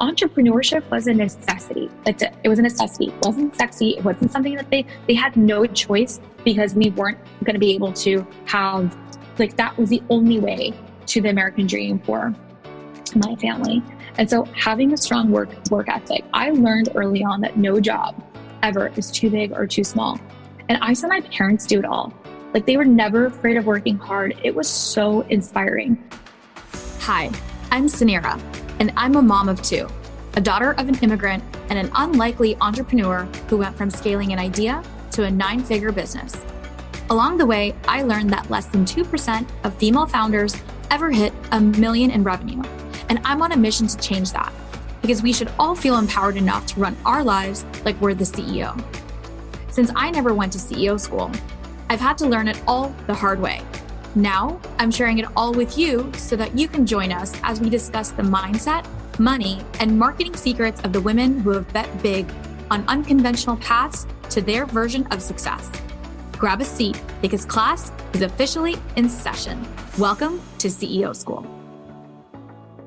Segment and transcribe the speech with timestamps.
[0.00, 1.90] entrepreneurship was a necessity.
[2.06, 3.06] It was a necessity.
[3.06, 3.90] It wasn't sexy.
[3.90, 7.74] It wasn't something that they they had no choice because we weren't going to be
[7.74, 8.96] able to have
[9.38, 10.72] like that was the only way
[11.06, 12.34] to the American dream for
[13.14, 13.82] my family.
[14.18, 18.22] And so having a strong work work ethic, I learned early on that no job
[18.62, 20.20] ever is too big or too small.
[20.68, 22.12] And I saw my parents do it all.
[22.54, 24.38] Like they were never afraid of working hard.
[24.42, 26.02] It was so inspiring.
[27.00, 27.30] Hi,
[27.70, 28.40] I'm Suneera,
[28.82, 29.86] and I'm a mom of two,
[30.34, 34.82] a daughter of an immigrant and an unlikely entrepreneur who went from scaling an idea
[35.12, 36.34] to a nine figure business.
[37.08, 40.56] Along the way, I learned that less than 2% of female founders
[40.90, 42.60] ever hit a million in revenue.
[43.08, 44.52] And I'm on a mission to change that
[45.00, 48.84] because we should all feel empowered enough to run our lives like we're the CEO.
[49.70, 51.30] Since I never went to CEO school,
[51.88, 53.62] I've had to learn it all the hard way.
[54.14, 57.70] Now, I'm sharing it all with you so that you can join us as we
[57.70, 58.86] discuss the mindset,
[59.18, 62.30] money, and marketing secrets of the women who have bet big
[62.70, 65.70] on unconventional paths to their version of success.
[66.32, 69.66] Grab a seat because class is officially in session.
[69.96, 71.46] Welcome to CEO School.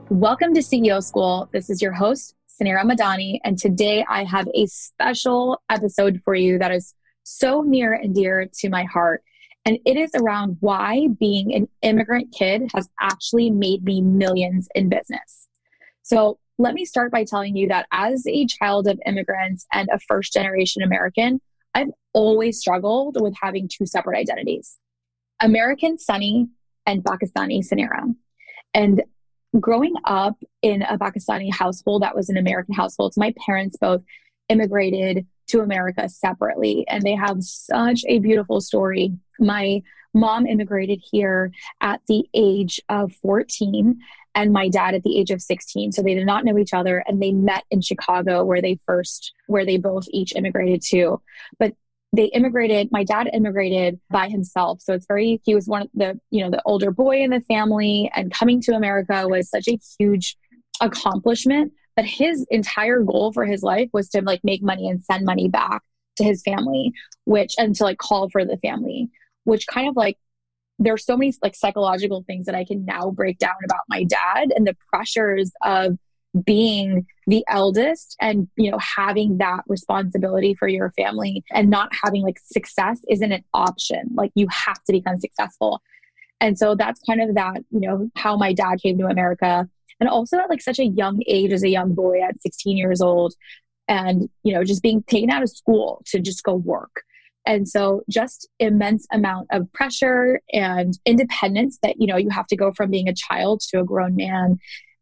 [0.09, 1.49] Welcome to CEO School.
[1.51, 6.59] This is your host, Suneera Madhani, and today I have a special episode for you
[6.59, 9.23] that is so near and dear to my heart.
[9.65, 14.89] And it is around why being an immigrant kid has actually made me millions in
[14.89, 15.47] business.
[16.03, 19.99] So, let me start by telling you that as a child of immigrants and a
[20.07, 21.41] first generation American,
[21.73, 24.77] I've always struggled with having two separate identities
[25.41, 26.47] American Sunny
[26.85, 28.15] and Pakistani Suneera.
[28.73, 29.03] And
[29.59, 34.01] growing up in a Pakistani household that was an American household, so my parents both
[34.49, 39.13] immigrated to America separately, and they have such a beautiful story.
[39.39, 39.81] My
[40.13, 43.99] mom immigrated here at the age of 14
[44.33, 47.03] and my dad at the age of 16 so they did not know each other
[47.05, 51.21] and they met in chicago where they first where they both each immigrated to.
[51.59, 51.73] But
[52.13, 54.81] they immigrated my dad immigrated by himself.
[54.81, 57.41] So it's very he was one of the you know the older boy in the
[57.41, 60.37] family and coming to america was such a huge
[60.81, 65.25] accomplishment but his entire goal for his life was to like make money and send
[65.25, 65.81] money back
[66.17, 66.93] to his family
[67.25, 69.09] which and to like call for the family
[69.43, 70.17] which kind of like
[70.77, 74.51] there's so many like psychological things that i can now break down about my dad
[74.55, 75.97] and the pressures of
[76.43, 82.23] being the eldest and you know having that responsibility for your family and not having
[82.23, 84.09] like success isn't an option.
[84.13, 85.81] Like you have to become successful.
[86.41, 89.69] And so that's kind of that you know how my dad came to america
[89.99, 93.01] and also at like such a young age as a young boy at 16 years
[93.01, 93.33] old
[93.87, 97.03] and you know just being taken out of school to just go work
[97.47, 102.55] and so just immense amount of pressure and independence that you know you have to
[102.55, 104.59] go from being a child to a grown man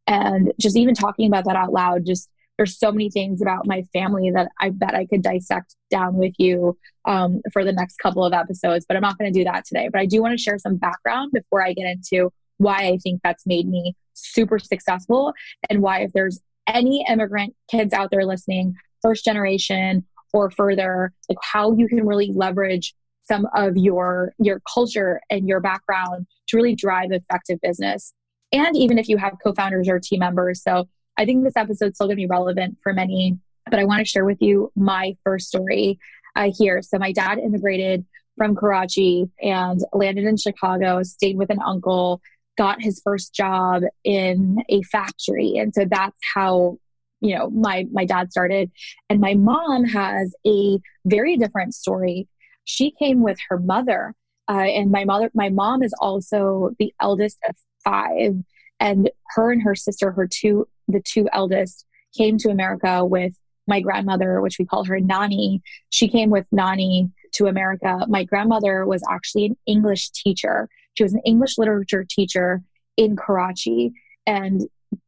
[0.08, 3.84] and just even talking about that out loud, just there's so many things about my
[3.94, 8.24] family that I bet I could dissect down with you um, for the next couple
[8.24, 9.90] of episodes, but I'm not going to do that today.
[9.92, 13.22] But I do want to share some background before I get into why I think
[13.24, 15.34] that's made me super successful
[15.70, 21.38] and why, if there's any immigrant kids out there listening, first generation or further, like
[21.42, 22.94] how you can really leverage
[23.26, 28.14] some of your your culture and your background to really drive effective business
[28.54, 30.62] and even if you have co-founders or team members.
[30.62, 30.88] So
[31.18, 33.38] I think this episode's still to be relevant for many,
[33.70, 36.00] but I want to share with you my first story
[36.36, 36.82] uh, here.
[36.82, 38.06] So my dad immigrated
[38.38, 42.22] from Karachi and landed in Chicago, stayed with an uncle,
[42.58, 45.58] got his first job in a factory.
[45.58, 46.78] And so that's how
[47.22, 48.72] you know my my dad started.
[49.10, 52.28] And my mom has a very different story.
[52.66, 54.14] She came with her mother
[54.50, 58.36] uh, and my mother my mom is also the eldest of five.
[58.80, 61.86] And her and her sister her two the two eldest
[62.16, 63.34] came to america with
[63.68, 65.62] my grandmother which we call her nani.
[65.90, 68.06] She came with nani to america.
[68.10, 72.62] My grandmother was actually an english teacher she was an english literature teacher
[72.98, 73.94] in karachi.
[74.26, 74.62] And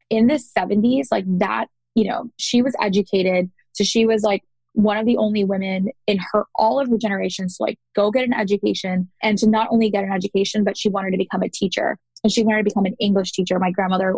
[0.10, 3.50] in the 70s like that you know she was educated.
[3.74, 4.44] So she was like
[4.74, 8.26] one of the only women in her all of her generations to like go get
[8.26, 11.50] an education and to not only get an education but she wanted to become a
[11.50, 13.60] teacher and she wanted to become an English teacher.
[13.60, 14.16] My grandmother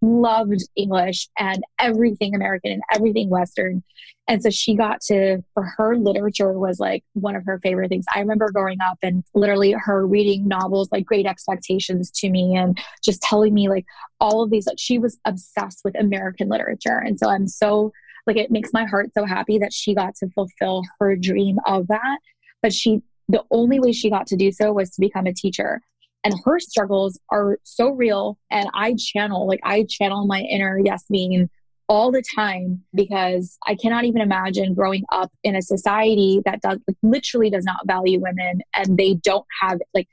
[0.00, 3.82] loved English and everything American and everything Western.
[4.28, 8.04] And so she got to, for her, literature was like one of her favorite things.
[8.14, 12.78] I remember growing up and literally her reading novels like Great Expectations to me and
[13.02, 13.84] just telling me like
[14.20, 17.02] all of these, like she was obsessed with American literature.
[17.04, 17.90] And so I'm so,
[18.28, 21.88] like, it makes my heart so happy that she got to fulfill her dream of
[21.88, 22.18] that.
[22.62, 25.82] But she, the only way she got to do so was to become a teacher
[26.24, 28.38] and her struggles are so real.
[28.50, 31.48] And i channel like i channel my inner yasmin
[31.90, 36.78] all the time because I cannot even imagine growing up in a society that does
[36.86, 40.06] like, literally does not value women and they don't have like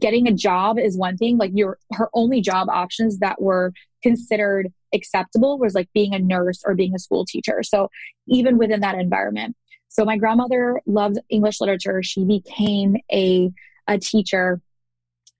[0.00, 3.72] getting a job is one thing like your her only job options that were
[4.02, 7.62] considered acceptable was like being a nurse or being a school teacher.
[7.62, 7.88] So
[8.26, 9.54] even within that environment.
[9.86, 12.02] So my grandmother loved english literature.
[12.02, 13.52] She became a
[13.86, 14.60] a teacher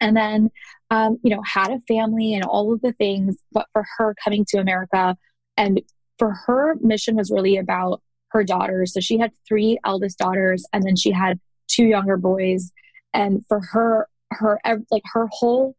[0.02, 0.50] and then
[0.90, 4.44] um, you know had a family and all of the things but for her coming
[4.46, 5.16] to america
[5.56, 5.80] and
[6.18, 8.02] for her mission was really about
[8.32, 8.92] her daughters.
[8.92, 12.72] So she had three eldest daughters and then she had two younger boys.
[13.12, 14.58] And for her her
[14.90, 15.76] like her whole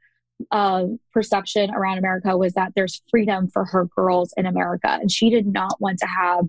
[0.51, 5.29] uh, perception around America was that there's freedom for her girls in America, and she
[5.29, 6.45] did not want to have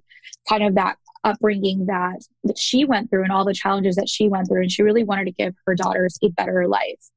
[0.49, 4.29] kind of that upbringing that that she went through and all the challenges that she
[4.29, 7.11] went through, and she really wanted to give her daughters a better life.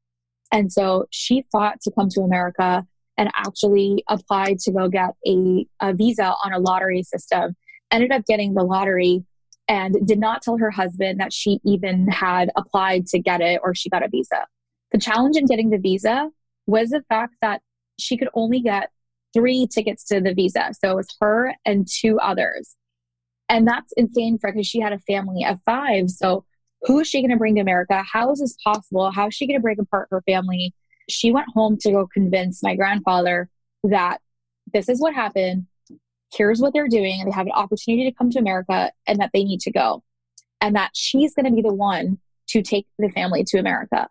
[0.51, 2.85] And so she fought to come to America
[3.17, 7.55] and actually applied to go get a, a visa on a lottery system.
[7.91, 9.25] Ended up getting the lottery
[9.67, 13.75] and did not tell her husband that she even had applied to get it or
[13.75, 14.45] she got a visa.
[14.91, 16.29] The challenge in getting the visa
[16.67, 17.61] was the fact that
[17.99, 18.91] she could only get
[19.33, 20.71] three tickets to the visa.
[20.79, 22.75] So it was her and two others.
[23.49, 26.09] And that's insane for because she had a family of five.
[26.09, 26.45] So
[26.83, 28.03] who is she going to bring to America?
[28.03, 29.11] How is this possible?
[29.11, 30.73] How is she going to break apart her family?
[31.09, 33.49] She went home to go convince my grandfather
[33.83, 34.19] that
[34.73, 35.67] this is what happened.
[36.33, 37.23] Here's what they're doing.
[37.25, 40.03] They have an opportunity to come to America and that they need to go.
[40.59, 42.19] And that she's going to be the one
[42.49, 44.09] to take the family to America.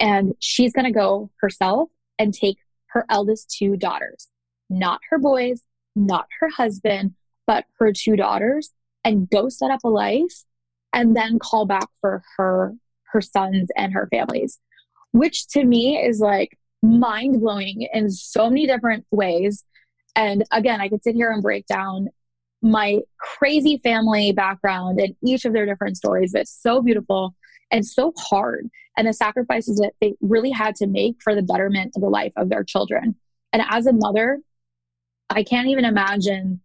[0.00, 1.88] And she's going to go herself
[2.18, 2.58] and take
[2.88, 4.28] her eldest two daughters,
[4.68, 5.62] not her boys,
[5.96, 7.14] not her husband,
[7.46, 8.72] but her two daughters,
[9.04, 10.44] and go set up a life
[10.94, 12.74] and then call back for her
[13.12, 14.58] her sons and her families
[15.12, 19.64] which to me is like mind blowing in so many different ways
[20.16, 22.08] and again i could sit here and break down
[22.62, 27.34] my crazy family background and each of their different stories but it's so beautiful
[27.70, 31.92] and so hard and the sacrifices that they really had to make for the betterment
[31.96, 33.16] of the life of their children.
[33.52, 34.38] And as a mother,
[35.30, 36.60] I can't even imagine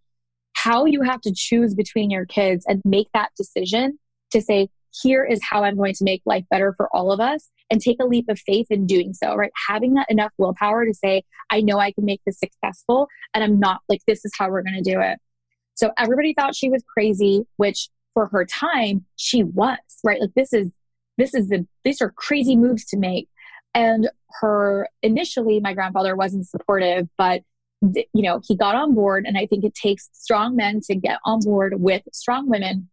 [0.54, 3.98] how you have to choose between your kids and make that decision
[4.32, 4.70] to say,
[5.02, 7.98] here is how I'm going to make life better for all of us and take
[8.02, 9.52] a leap of faith in doing so, right?
[9.68, 13.60] Having that enough willpower to say, I know I can make this successful and I'm
[13.60, 15.20] not like, this is how we're going to do it.
[15.76, 20.20] So everybody thought she was crazy, which for her time, she was, right?
[20.20, 20.72] Like, this is
[21.20, 23.28] this is the these are crazy moves to make
[23.76, 24.10] and
[24.40, 27.44] her initially my grandfather wasn't supportive but
[27.82, 31.20] you know he got on board and i think it takes strong men to get
[31.26, 32.90] on board with strong women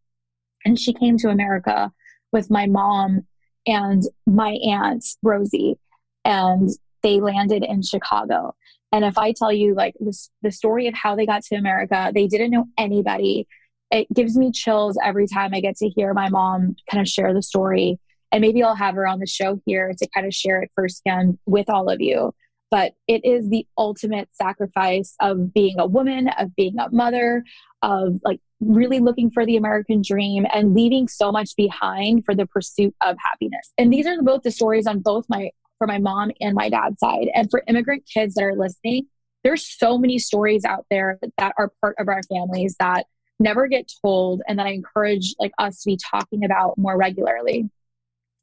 [0.67, 1.93] and she came to america
[2.33, 3.25] with my mom
[3.67, 5.79] and my aunt rosie
[6.25, 6.71] and
[7.03, 8.55] they landed in chicago.
[8.93, 12.11] And if i tell you like this the story of how they got to america
[12.15, 13.47] they didn't know anybody.
[13.93, 17.33] It gives me chills every time i get to hear my mom kind of share
[17.33, 17.99] the story.
[18.33, 21.39] And maybe I'll have her on the show here to kind of share it firsthand
[21.47, 22.35] with all of you.
[22.73, 27.45] But it is the ultimate sacrifice of being a woman, of being a mother,
[27.83, 32.47] of like really looking for the American dream and leaving so much behind for the
[32.47, 33.73] pursuit of happiness.
[33.77, 36.99] And these are both the stories on both my for my mom and my dad's
[36.99, 37.29] side.
[37.35, 39.07] And for immigrant kids that are listening,
[39.45, 43.07] there's so many stories out there that are part of our families that
[43.39, 47.69] never get told and that I encourage like us to be talking about more regularly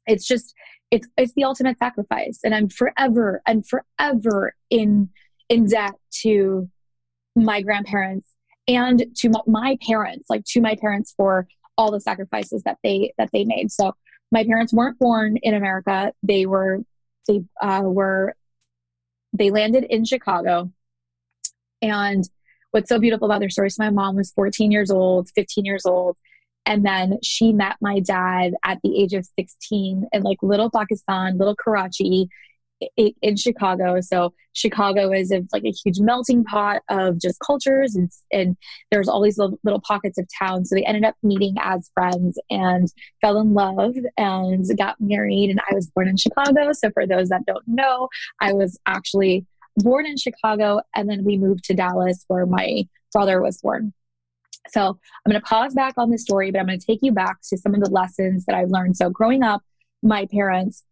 [0.06, 0.54] it's just
[0.90, 5.08] it's it's the ultimate sacrifice and i'm forever and forever in
[5.48, 6.68] in debt to
[7.36, 8.28] my grandparents
[8.66, 13.30] and to my parents like to my parents for all the sacrifices that they that
[13.32, 13.70] they made.
[13.70, 13.94] So
[14.30, 16.12] my parents weren't born in america.
[16.22, 16.80] They were
[17.28, 18.34] they uh, were
[19.32, 20.70] they landed in chicago.
[21.82, 22.24] And
[22.70, 25.84] what's so beautiful about their story so my mom was 14 years old 15 years
[25.86, 26.16] old
[26.66, 31.36] and then she met my dad at the age of 16 in like little Pakistan,
[31.36, 32.28] little Karachi
[32.96, 34.00] in Chicago.
[34.00, 38.56] So Chicago is a, like a huge melting pot of just cultures and, and
[38.90, 40.64] there's all these little, little pockets of town.
[40.64, 42.88] So they ended up meeting as friends and
[43.20, 45.50] fell in love and got married.
[45.50, 46.72] And I was born in Chicago.
[46.72, 48.08] So for those that don't know,
[48.40, 53.40] I was actually born in Chicago and then we moved to Dallas where my brother
[53.40, 53.92] was born.
[54.68, 57.12] So I'm going to pause back on the story, but I'm going to take you
[57.12, 58.96] back to some of the lessons that I've learned.
[58.96, 59.62] So growing up,
[60.02, 60.84] my parents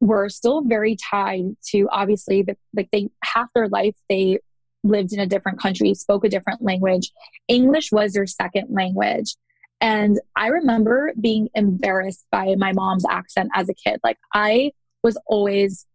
[0.00, 4.38] were still very tied to obviously the, like they half their life they
[4.84, 7.10] lived in a different country, spoke a different language.
[7.48, 9.34] English was their second language.
[9.80, 14.00] And I remember being embarrassed by my mom's accent as a kid.
[14.02, 15.86] Like I was always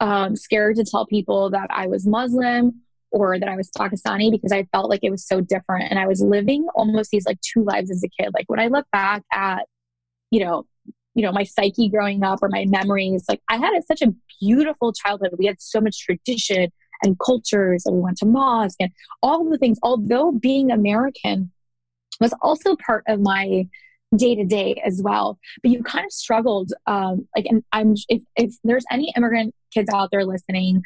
[0.00, 4.52] um, scared to tell people that I was Muslim or that I was Pakistani because
[4.52, 5.90] I felt like it was so different.
[5.90, 8.30] And I was living almost these like two lives as a kid.
[8.34, 9.66] Like when I look back at,
[10.30, 10.66] you know,
[11.16, 14.92] you know, my psyche growing up or my memories, like I had such a beautiful
[14.92, 15.30] childhood.
[15.38, 16.70] We had so much tradition
[17.02, 18.92] and cultures and we went to mosque and
[19.22, 19.78] all the things.
[19.82, 21.50] Although being American
[22.20, 23.66] was also part of my
[24.14, 25.38] day to day as well.
[25.62, 29.88] But you kind of struggled, um, like, and I'm if if there's any immigrant kids
[29.92, 30.82] out there listening,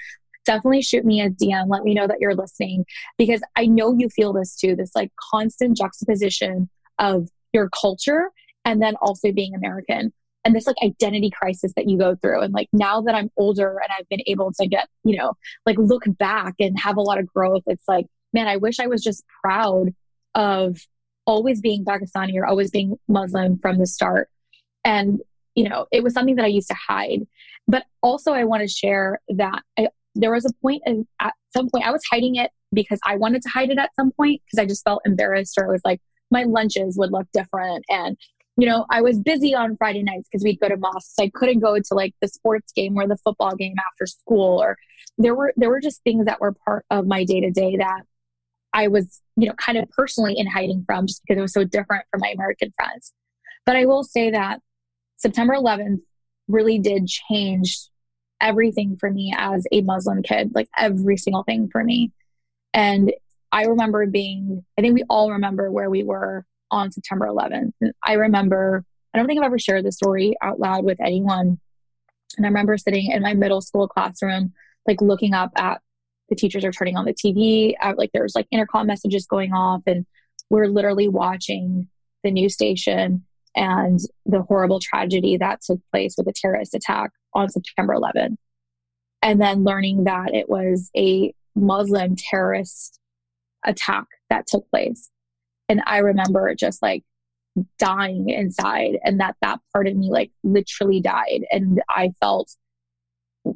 [0.46, 1.68] definitely shoot me a DM.
[1.68, 2.84] Let me know that you're listening
[3.18, 4.76] because I know you feel this too.
[4.76, 6.68] This like constant juxtaposition
[7.00, 8.30] of your culture
[8.64, 10.12] and then also being American
[10.44, 12.40] and this like identity crisis that you go through.
[12.42, 15.34] And like now that I'm older and I've been able to get, you know,
[15.66, 18.86] like look back and have a lot of growth, it's like, man, I wish I
[18.86, 19.94] was just proud
[20.34, 20.78] of
[21.26, 24.28] always being Pakistani or always being Muslim from the start.
[24.84, 25.20] And,
[25.54, 27.26] you know, it was something that I used to hide.
[27.68, 31.68] But also, I want to share that I, there was a point in, at some
[31.68, 34.62] point, I was hiding it because I wanted to hide it at some point because
[34.62, 37.84] I just felt embarrassed or it was like my lunches would look different.
[37.90, 38.16] And,
[38.60, 41.14] you know, I was busy on Friday nights because we'd go to mosques.
[41.18, 44.76] I couldn't go to like the sports game or the football game after school or
[45.16, 48.02] there were there were just things that were part of my day to day that
[48.74, 51.64] I was, you know, kind of personally in hiding from just because it was so
[51.64, 53.14] different from my American friends.
[53.64, 54.60] But I will say that
[55.16, 56.00] September 11th
[56.46, 57.78] really did change
[58.42, 62.12] everything for me as a Muslim kid, like every single thing for me.
[62.74, 63.10] And
[63.52, 67.72] I remember being, I think we all remember where we were on September 11th.
[67.80, 71.58] And I remember, I don't think I've ever shared this story out loud with anyone.
[72.36, 74.52] And I remember sitting in my middle school classroom,
[74.86, 75.80] like looking up at
[76.28, 77.74] the teachers are turning on the TV.
[77.82, 80.06] Uh, like there's like intercom messages going off, and
[80.48, 81.88] we're literally watching
[82.22, 83.24] the news station
[83.56, 88.36] and the horrible tragedy that took place with a terrorist attack on September 11th.
[89.22, 92.98] And then learning that it was a Muslim terrorist
[93.64, 95.10] attack that took place.
[95.70, 97.04] And I remember just like
[97.78, 101.46] dying inside and that that part of me like literally died.
[101.50, 102.54] And I felt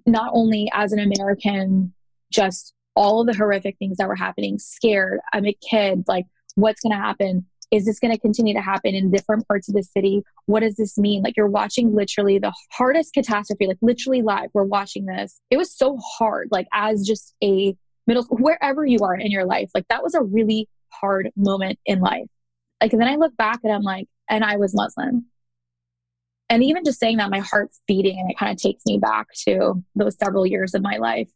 [0.07, 1.93] not only as an American
[2.33, 5.19] just all of the horrific things that were happening, scared.
[5.33, 6.05] I'm a kid.
[6.07, 7.47] Like, what's going to happen?
[7.73, 10.23] Is this going to continue to happen in different parts of the city?
[10.47, 11.23] What does this mean?
[11.23, 14.51] Like, you're watching literally the hardest catastrophe, like, literally live.
[14.55, 15.41] We're watching this.
[15.51, 19.71] It was so hard, like, as just a middle wherever you are in your life,
[19.75, 20.69] like, that was a really
[21.01, 22.27] hard moment in life.
[22.81, 25.27] Like, and then I look back and I'm like, and I was Muslim.
[26.51, 29.29] And even just saying that, my heart's beating and it kind of takes me back
[29.49, 31.31] to those several years of my life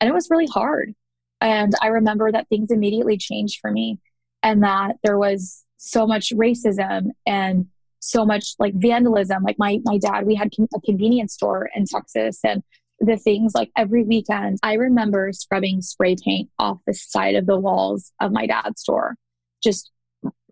[0.00, 0.94] and it was really hard.
[1.40, 3.98] And I remember that things immediately changed for me
[4.42, 7.66] and that there was so much racism and
[8.00, 9.42] so much like vandalism.
[9.42, 12.62] Like my, my dad, we had a convenience store in Texas and
[13.00, 17.58] the things like every weekend, I remember scrubbing spray paint off the side of the
[17.58, 19.16] walls of my dad's store.
[19.62, 19.90] Just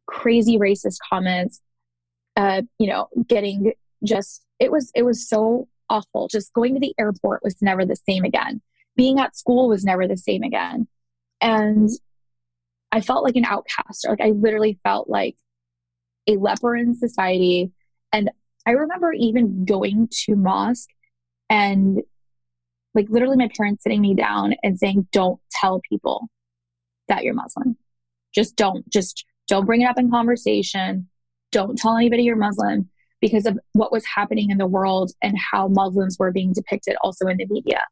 [0.07, 1.61] crazy racist comments,
[2.37, 6.29] uh, you know, getting just, it was, it was so awful.
[6.29, 8.63] Just going to the airport was never the same again
[8.99, 10.89] being at school was never the same again.
[11.41, 11.89] And
[12.91, 14.07] I felt like an outcast.
[14.07, 15.37] Like I literally felt like
[16.27, 17.71] a leper in society.
[18.13, 18.31] And
[18.67, 20.91] I remember even going to mosque
[21.49, 22.03] and
[22.95, 26.29] like literally my parents sitting me down and saying, Don't tell people
[27.09, 27.77] that you're Muslim.
[28.35, 31.09] Just don't, just don't bring it up in conversation.
[31.51, 32.91] Don't tell anybody you're Muslim
[33.21, 37.27] because of what was happening in the world and how Muslims were being depicted also
[37.27, 37.85] in the media.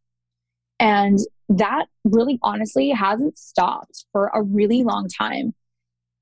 [0.79, 5.55] And that really honestly hasn't stopped for a really long time.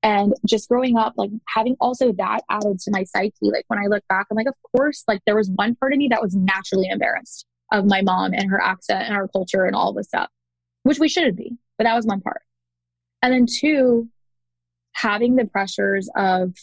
[0.01, 3.87] And just growing up, like having also that added to my psyche, like when I
[3.87, 6.35] look back, I'm like, of course, like there was one part of me that was
[6.35, 10.29] naturally embarrassed of my mom and her accent and our culture and all this stuff,
[10.83, 12.41] which we shouldn't be, but that was one part.
[13.21, 14.09] And then two,
[14.93, 16.53] having the pressures of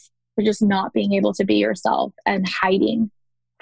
[0.40, 3.11] just not being able to be yourself and hiding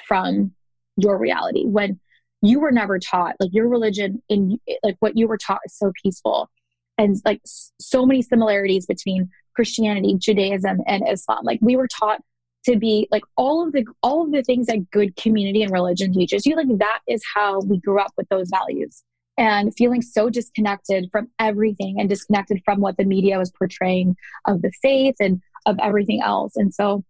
[0.07, 0.53] from
[0.97, 1.99] your reality when
[2.43, 5.93] you were never taught like your religion in like what you were taught is so
[6.03, 6.49] peaceful
[6.97, 12.23] and like so many similarities between christianity judaism and islam like we were taught
[12.65, 16.13] to be like all of the all of the things that good community and religion
[16.13, 19.03] teaches you like that is how we grew up with those values
[19.39, 24.63] and feeling so disconnected from everything and disconnected from what the media was portraying of
[24.63, 27.05] the faith and of everything else and so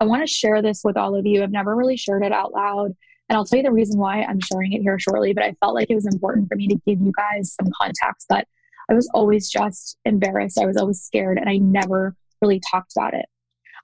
[0.00, 2.52] i want to share this with all of you i've never really shared it out
[2.52, 2.94] loud
[3.30, 5.76] and I'll tell you the reason why I'm sharing it here shortly, but I felt
[5.76, 8.48] like it was important for me to give you guys some context that
[8.90, 10.58] I was always just embarrassed.
[10.58, 13.26] I was always scared and I never really talked about it.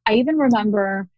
[0.07, 1.09] I even remember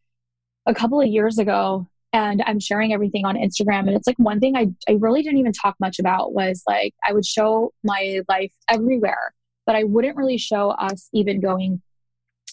[0.66, 3.80] a couple of years ago, and I'm sharing everything on Instagram.
[3.80, 6.94] And it's like one thing I, I really didn't even talk much about was like
[7.06, 9.34] I would show my life everywhere,
[9.66, 11.82] but I wouldn't really show us even going,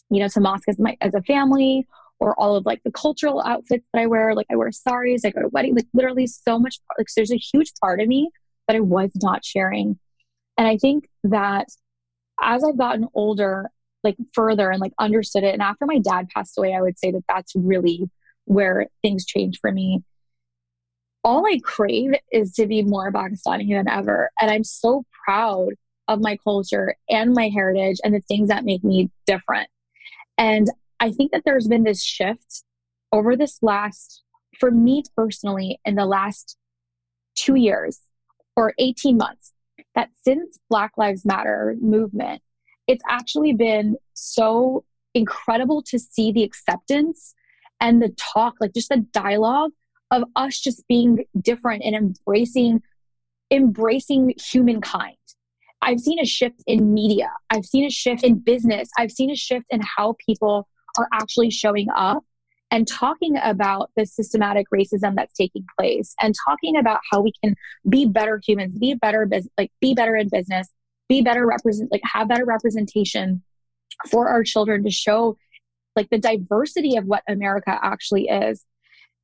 [0.10, 1.88] you know, to mosque as my as a family
[2.20, 4.36] or all of like the cultural outfits that I wear.
[4.36, 7.38] Like I wear saris, I go to weddings, like literally so much like there's a
[7.38, 8.30] huge part of me
[8.68, 10.00] that I was not sharing.
[10.58, 11.68] And I think that
[12.42, 13.70] as I've gotten older,
[14.06, 17.12] like further and like understood it, and after my dad passed away, I would say
[17.12, 18.10] that that's really
[18.46, 20.04] where things changed for me.
[21.24, 24.32] All I crave is to be more Pakistani than ever.
[24.40, 25.74] And I'm so proud
[26.08, 29.68] of my culture and my heritage and the things that make me different.
[30.38, 30.70] And
[31.00, 32.64] I think that there's been this shift
[33.12, 34.24] over this last,
[34.60, 36.58] for me personally, in the last
[37.36, 38.02] two years
[38.56, 39.54] or 18 months,
[39.96, 42.42] that since Black Lives Matter movement,
[42.88, 47.34] it's actually been so incredible to see the acceptance
[47.80, 49.72] and the talk, like just the dialogue
[50.12, 52.82] of us just being different and embracing
[53.52, 55.16] embracing humankind.
[55.82, 57.32] I've seen a shift in media.
[57.52, 58.90] I've seen a shift in business.
[58.98, 62.24] I've seen a shift in how people are actually showing up
[62.72, 67.56] and talking about the systematic racism that's taking place and talking about how we can
[67.88, 70.70] be better humans, be better like be better in business,
[71.08, 73.44] be better represent like have better representation
[74.10, 75.38] for our children to show
[75.96, 78.66] like the diversity of what America actually is.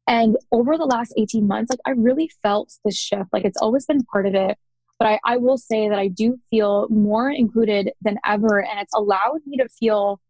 [0.07, 3.29] And over the last 18 months, like I really felt this shift.
[3.33, 4.57] Like it's always been part of it.
[4.97, 8.63] But I, I will say that I do feel more included than ever.
[8.63, 10.21] And it's allowed me to feel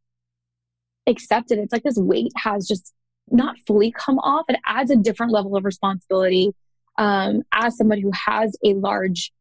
[1.08, 1.60] accepted.
[1.60, 2.94] It's like this weight has just
[3.30, 4.46] not fully come off.
[4.50, 6.54] It adds a different level of responsibility
[6.98, 9.32] um, as somebody who has a large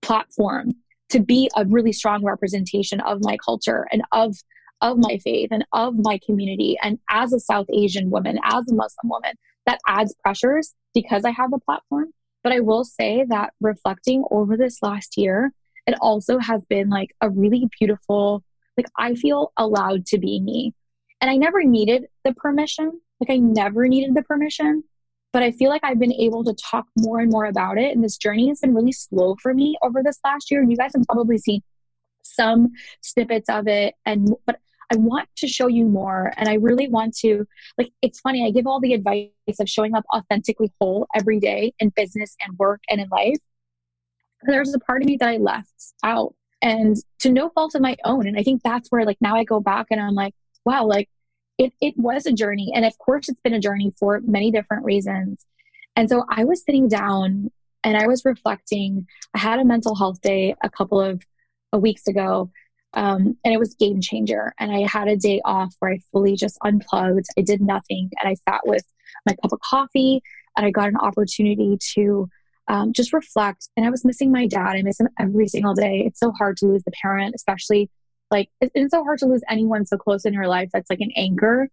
[0.00, 0.74] platform
[1.10, 4.36] to be a really strong representation of my culture and of
[4.80, 6.78] of my faith and of my community.
[6.82, 9.34] And as a South Asian woman, as a Muslim woman,
[9.66, 12.12] that adds pressures because I have a platform.
[12.44, 15.52] But I will say that reflecting over this last year,
[15.86, 18.44] it also has been like a really beautiful,
[18.76, 20.74] like I feel allowed to be me.
[21.20, 23.00] And I never needed the permission.
[23.20, 24.84] Like I never needed the permission.
[25.32, 27.94] But I feel like I've been able to talk more and more about it.
[27.94, 30.62] And this journey has been really slow for me over this last year.
[30.62, 31.62] And you guys have probably seen
[32.22, 33.94] some snippets of it.
[34.06, 34.58] And but
[34.90, 36.32] I want to show you more.
[36.38, 39.28] And I really want to, like, it's funny, I give all the advice
[39.60, 43.36] of showing up authentically whole every day in business and work and in life.
[44.44, 47.96] There's a part of me that I left out and to no fault of my
[48.04, 48.26] own.
[48.26, 51.10] And I think that's where, like, now I go back and I'm like, wow, like,
[51.58, 52.72] it, it was a journey.
[52.74, 55.44] And of course, it's been a journey for many different reasons.
[55.96, 57.50] And so I was sitting down
[57.82, 59.06] and I was reflecting.
[59.34, 61.22] I had a mental health day a couple of
[61.72, 62.50] weeks ago
[62.94, 64.54] um, and it was game changer.
[64.58, 67.26] And I had a day off where I fully just unplugged.
[67.36, 68.84] I did nothing, and I sat with
[69.26, 70.22] my cup of coffee,
[70.56, 72.28] and I got an opportunity to
[72.68, 73.68] um, just reflect.
[73.76, 74.76] And I was missing my dad.
[74.76, 76.04] I miss him every single day.
[76.06, 77.90] It's so hard to lose the parent, especially
[78.30, 81.12] like it's so hard to lose anyone so close in your life that's like an
[81.16, 81.68] anchor.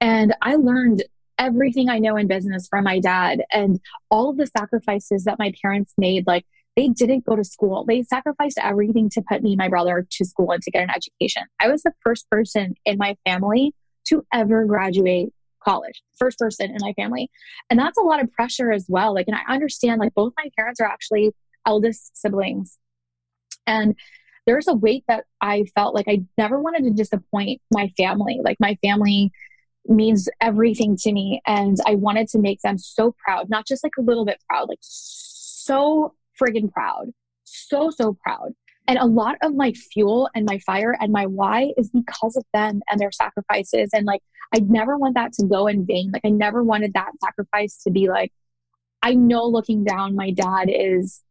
[0.00, 1.04] And I learned
[1.38, 5.52] everything I know in business from my dad and all of the sacrifices that my
[5.62, 6.44] parents made, like
[6.76, 7.84] they didn't go to school.
[7.84, 10.90] They sacrificed everything to put me and my brother to school and to get an
[10.90, 11.42] education.
[11.60, 13.74] I was the first person in my family
[14.08, 17.30] to ever graduate college, first person in my family.
[17.68, 19.14] And that's a lot of pressure as well.
[19.14, 21.32] Like, and I understand, like, both my parents are actually
[21.66, 22.78] eldest siblings.
[23.66, 23.96] And
[24.48, 28.40] there's a weight that I felt like I never wanted to disappoint my family.
[28.42, 29.30] Like, my family
[29.86, 31.42] means everything to me.
[31.46, 34.70] And I wanted to make them so proud, not just like a little bit proud,
[34.70, 37.10] like so friggin' proud.
[37.44, 38.54] So, so proud.
[38.86, 42.44] And a lot of my fuel and my fire and my why is because of
[42.54, 43.90] them and their sacrifices.
[43.92, 44.22] And like,
[44.54, 46.10] I never want that to go in vain.
[46.10, 48.32] Like, I never wanted that sacrifice to be like,
[49.02, 51.22] I know looking down, my dad is,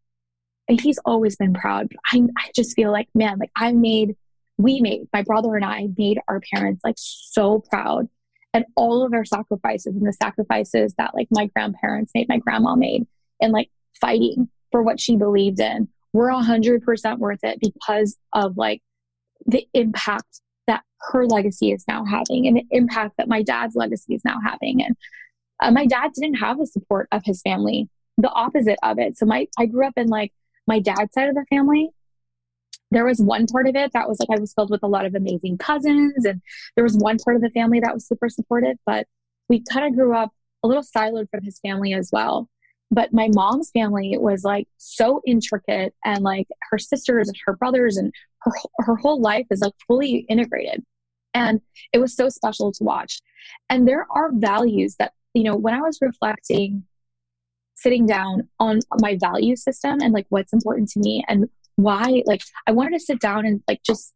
[0.68, 1.94] he's always been proud.
[2.12, 4.16] I, I just feel like, man, like I made,
[4.58, 8.08] we made, my brother and I made our parents like so proud.
[8.54, 12.76] And all of our sacrifices and the sacrifices that like my grandparents made, my grandma
[12.76, 13.06] made,
[13.42, 18.82] and like fighting for what she believed in were 100% worth it because of like
[19.46, 24.16] the impact that her legacy is now having and the impact that my dad's legacy
[24.16, 24.98] is now having and
[25.62, 29.26] uh, my dad didn't have the support of his family the opposite of it so
[29.26, 30.34] my i grew up in like
[30.68, 31.90] my dad's side of the family
[32.92, 35.06] there was one part of it that was like i was filled with a lot
[35.06, 36.42] of amazing cousins and
[36.76, 39.08] there was one part of the family that was super supportive but
[39.50, 40.32] we kind of grew up
[40.64, 42.50] a little siloed from his family as well
[42.90, 47.98] but my mom's family was like so intricate and like her sisters and her brothers
[47.98, 50.86] and her, her whole life is like fully integrated.
[51.34, 51.62] And
[51.94, 53.22] it was so special to watch.
[53.70, 56.84] And there are values that you know, when I was reflecting,
[57.78, 62.42] sitting down on my value system and like what's important to me and why, like,
[62.66, 64.14] I wanted to sit down and like just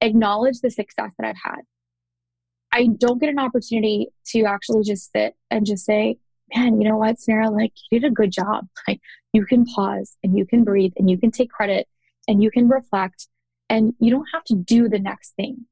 [0.00, 1.62] acknowledge the success that I've had.
[2.72, 6.18] I don't get an opportunity to actually just sit and just say,
[6.54, 8.66] man, you know what, Sarah, like, you did a good job.
[8.86, 9.00] Like,
[9.32, 11.88] you can pause and you can breathe and you can take credit
[12.28, 13.26] and you can reflect
[13.68, 15.66] and you don't have to do the next thing.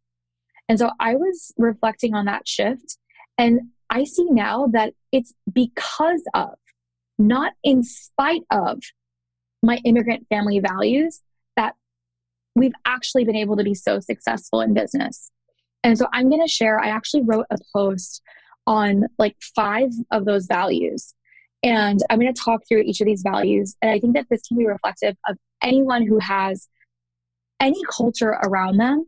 [0.69, 2.99] And so I was reflecting on that shift
[3.39, 3.61] and
[3.91, 6.55] I see now that it's because of,
[7.18, 8.81] not in spite of
[9.62, 11.20] my immigrant family values,
[11.57, 11.74] that
[12.55, 15.31] we've actually been able to be so successful in business.
[15.83, 18.22] And so I'm going to share, I actually wrote a post
[18.66, 21.14] on like five of those values.
[21.62, 23.77] And I'm going to talk through each of these values.
[23.81, 26.68] And I think that this can be reflective of anyone who has
[27.61, 29.07] any culture around them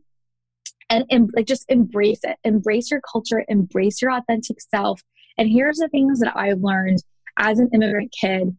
[0.89, 5.01] and, and like just embrace it embrace your culture embrace your authentic self
[5.37, 6.99] and here's the things that i've learned
[7.37, 8.55] as an immigrant kid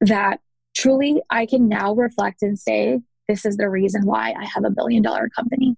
[0.00, 0.40] that
[0.76, 4.70] truly i can now reflect and say this is the reason why i have a
[4.70, 5.76] billion dollar company.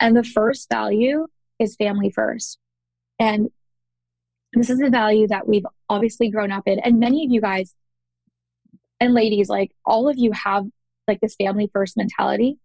[0.00, 1.26] And the first value
[1.58, 2.58] is family first.
[3.18, 3.50] And
[4.52, 6.78] this is a value that we've obviously grown up in.
[6.78, 7.74] And many of you guys
[9.00, 10.66] and ladies like all of you have
[11.06, 12.58] like this family first mentality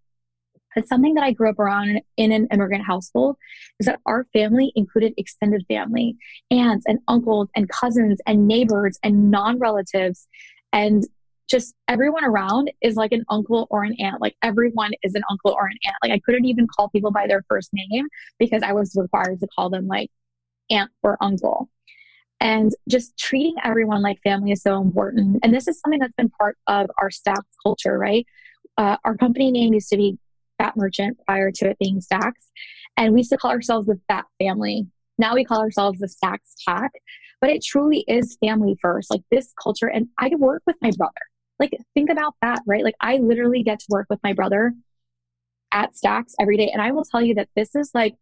[0.76, 3.38] it's something that I grew up around in an immigrant household
[3.80, 6.18] is that our family included extended family,
[6.52, 10.28] aunts and uncles and cousins and neighbors and non relatives.
[10.72, 11.06] And
[11.50, 14.22] just everyone around is like an uncle or an aunt.
[14.22, 15.96] Like everyone is an uncle or an aunt.
[16.02, 18.08] Like I couldn't even call people by their first name
[18.40, 20.10] because I was required to call them like
[20.70, 21.70] aunt or uncle.
[22.40, 25.40] And just treating everyone like family is so important.
[25.44, 28.26] And this is something that's been part of our staff culture, right?
[28.78, 30.18] Uh, our company name used to be
[30.62, 32.34] Fattmerchant prior to it being Stax.
[32.98, 34.88] And we used to call ourselves the Fat Family.
[35.18, 36.92] Now we call ourselves the Stax Pack.
[37.42, 39.88] But it truly is family first, like this culture.
[39.88, 41.12] And I work with my brother.
[41.60, 42.84] Like, think about that, right?
[42.84, 44.74] Like, I literally get to work with my brother
[45.72, 46.70] at Stax every day.
[46.72, 48.16] And I will tell you that this is like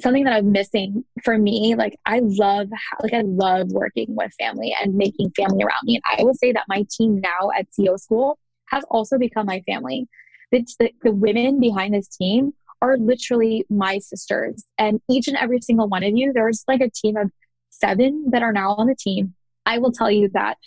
[0.00, 1.74] something that I'm missing for me.
[1.74, 2.68] Like, I love,
[3.02, 5.96] like, I love working with family and making family around me.
[5.96, 9.62] And I will say that my team now at CEO School has also become my
[9.62, 10.06] family
[10.52, 14.64] the, the women behind this team are literally my sisters.
[14.78, 17.30] And each and every single one of you, there's like a team of
[17.70, 19.34] seven that are now on the team.
[19.66, 20.58] I will tell you that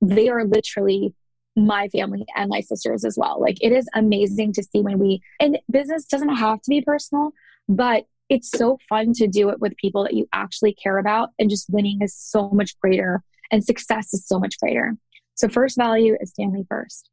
[0.00, 1.14] they are literally
[1.54, 3.40] my family and my sisters as well.
[3.40, 7.32] Like it is amazing to see when we, and business doesn't have to be personal,
[7.68, 11.30] but it's so fun to do it with people that you actually care about.
[11.38, 14.96] And just winning is so much greater and success is so much greater.
[15.34, 17.10] So, first value is family first.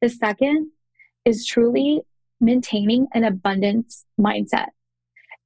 [0.00, 0.70] The second
[1.24, 2.02] is truly
[2.40, 4.68] maintaining an abundance mindset.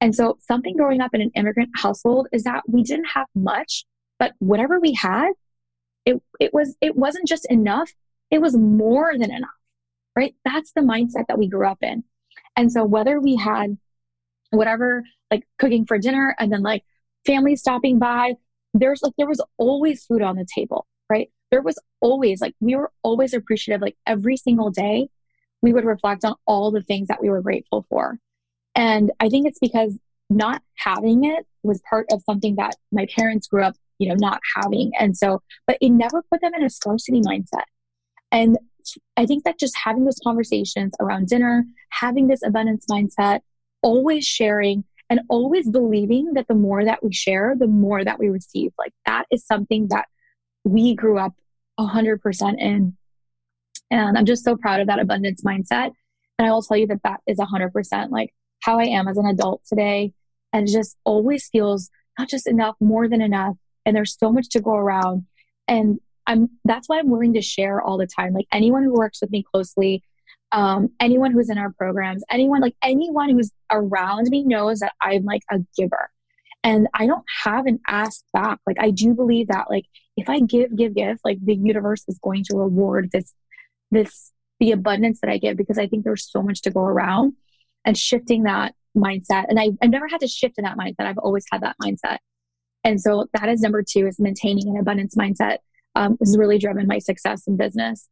[0.01, 3.85] And so, something growing up in an immigrant household is that we didn't have much,
[4.19, 5.31] but whatever we had,
[6.05, 7.91] it, it was it wasn't just enough;
[8.29, 9.49] it was more than enough.
[10.15, 10.35] Right?
[10.45, 12.03] That's the mindset that we grew up in.
[12.55, 13.77] And so, whether we had
[14.51, 16.83] whatever, like cooking for dinner, and then like
[17.25, 18.33] family stopping by,
[18.73, 20.85] there's like there was always food on the table.
[21.09, 21.31] Right?
[21.51, 23.81] There was always like we were always appreciative.
[23.81, 25.07] Like every single day,
[25.65, 28.19] we would reflect on all the things that we were grateful for.
[28.75, 29.97] And I think it's because
[30.29, 34.39] not having it was part of something that my parents grew up, you know, not
[34.55, 34.91] having.
[34.99, 37.63] And so, but it never put them in a scarcity mindset.
[38.31, 38.57] And
[39.17, 43.39] I think that just having those conversations around dinner, having this abundance mindset,
[43.81, 48.29] always sharing and always believing that the more that we share, the more that we
[48.29, 48.71] receive.
[48.77, 50.05] Like that is something that
[50.63, 51.33] we grew up
[51.79, 52.97] 100% in.
[53.91, 55.91] And I'm just so proud of that abundance mindset.
[56.37, 59.25] And I will tell you that that is 100% like how I am as an
[59.25, 60.13] adult today.
[60.53, 63.55] And just always feels not just enough, more than enough.
[63.85, 65.25] And there's so much to go around.
[65.67, 68.33] And I'm that's why I'm willing to share all the time.
[68.33, 70.03] Like anyone who works with me closely,
[70.51, 75.23] um, anyone who's in our programs, anyone like anyone who's around me knows that I'm
[75.23, 76.09] like a giver.
[76.63, 78.59] And I don't have an ask back.
[78.65, 79.85] Like I do believe that like
[80.17, 83.33] if I give, give, give, like the universe is going to reward this
[83.91, 87.33] this the abundance that I give because I think there's so much to go around
[87.83, 89.45] and shifting that mindset.
[89.49, 91.05] And I, I've never had to shift in that mindset.
[91.05, 92.17] I've always had that mindset.
[92.83, 95.57] And so that is number two is maintaining an abundance mindset
[95.95, 98.07] um, has really driven my success in business.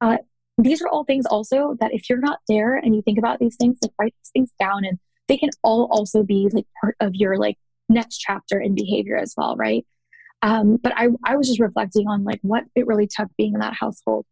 [0.00, 0.18] Uh,
[0.58, 3.56] these are all things also that if you're not there and you think about these
[3.56, 7.14] things, like write these things down and they can all also be like part of
[7.14, 9.86] your like next chapter in behavior as well, right?
[10.42, 13.60] Um, but I, I was just reflecting on like what it really took being in
[13.60, 14.26] that household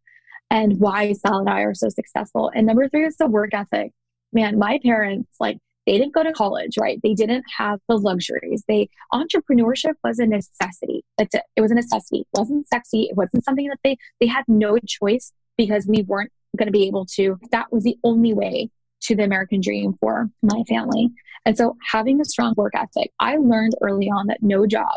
[0.49, 2.51] and why Sal and I are so successful.
[2.53, 3.91] And number three is the work ethic.
[4.31, 6.99] Man, my parents, like, they didn't go to college, right?
[7.03, 8.63] They didn't have the luxuries.
[8.67, 11.03] They entrepreneurship was a necessity.
[11.17, 11.43] That's it.
[11.55, 12.21] It was a necessity.
[12.21, 13.03] It wasn't sexy.
[13.03, 16.87] It wasn't something that they they had no choice because we weren't going to be
[16.87, 17.37] able to.
[17.51, 18.69] That was the only way
[19.01, 21.09] to the American dream for my family.
[21.45, 24.95] And so having a strong work ethic, I learned early on that no job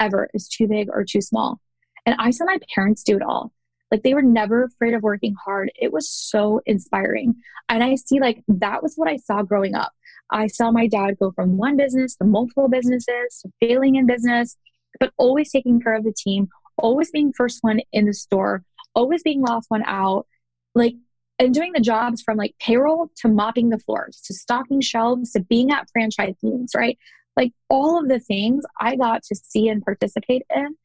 [0.00, 1.60] ever is too big or too small.
[2.04, 3.52] And I saw my parents do it all.
[3.90, 5.70] Like they were never afraid of working hard.
[5.80, 7.36] It was so inspiring.
[7.68, 9.92] And I see like that was what I saw growing up.
[10.30, 14.56] I saw my dad go from one business to multiple businesses to failing in business,
[14.98, 19.22] but always taking care of the team, always being first one in the store, always
[19.22, 20.26] being last one out,
[20.74, 20.94] like,
[21.38, 25.40] and doing the jobs from like payroll to mopping the floors to stocking shelves to
[25.40, 26.98] being at franchise meetings, right?
[27.36, 30.76] Like all of the things I got to see and participate in.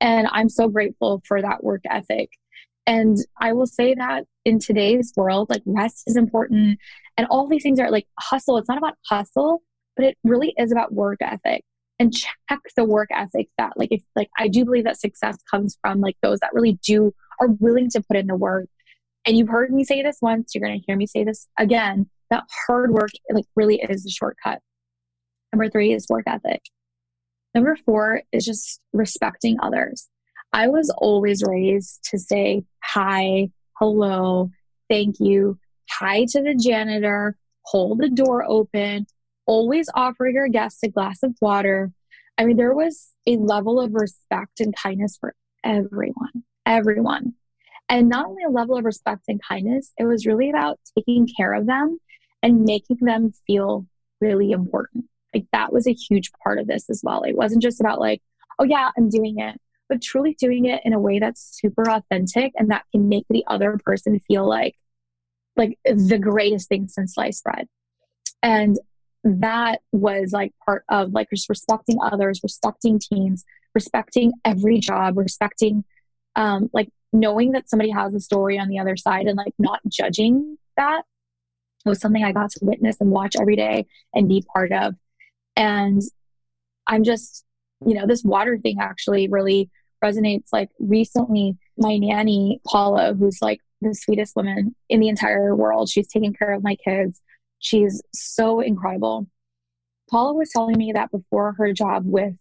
[0.00, 2.30] And I'm so grateful for that work ethic.
[2.86, 6.78] And I will say that in today's world, like rest is important.
[7.16, 8.56] And all these things are like hustle.
[8.56, 9.62] It's not about hustle,
[9.96, 11.62] but it really is about work ethic
[12.00, 15.76] and check the work ethic that like if like I do believe that success comes
[15.82, 18.68] from like those that really do are willing to put in the work.
[19.26, 22.44] And you've heard me say this once, you're gonna hear me say this again, that
[22.66, 24.60] hard work like really is a shortcut.
[25.52, 26.62] Number three is work ethic.
[27.54, 30.08] Number four is just respecting others.
[30.52, 34.50] I was always raised to say hi, hello,
[34.88, 35.58] thank you,
[35.90, 39.06] hi to the janitor, hold the door open,
[39.46, 41.92] always offer your guests a glass of water.
[42.38, 45.34] I mean, there was a level of respect and kindness for
[45.64, 47.34] everyone, everyone.
[47.88, 51.52] And not only a level of respect and kindness, it was really about taking care
[51.52, 51.98] of them
[52.42, 53.86] and making them feel
[54.20, 55.09] really important.
[55.34, 57.22] Like that was a huge part of this as well.
[57.22, 58.22] It wasn't just about like,
[58.58, 62.52] oh yeah, I'm doing it, but truly doing it in a way that's super authentic
[62.56, 64.76] and that can make the other person feel like
[65.56, 67.68] like the greatest thing since sliced bread.
[68.42, 68.78] And
[69.24, 75.84] that was like part of like just respecting others, respecting teams, respecting every job, respecting
[76.36, 79.80] um like knowing that somebody has a story on the other side and like not
[79.88, 81.02] judging that
[81.84, 84.94] was something I got to witness and watch every day and be part of.
[85.56, 86.02] And
[86.86, 87.44] I'm just,
[87.86, 89.70] you know, this water thing actually really
[90.02, 90.48] resonates.
[90.52, 96.08] Like recently, my nanny, Paula, who's like the sweetest woman in the entire world, she's
[96.08, 97.20] taking care of my kids.
[97.58, 99.26] She's so incredible.
[100.10, 102.34] Paula was telling me that before her job with